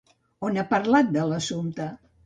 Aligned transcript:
On 0.49 0.57
ha 0.61 0.65
parlat 0.73 1.15
de 1.19 1.29
l'assumpte? 1.35 1.91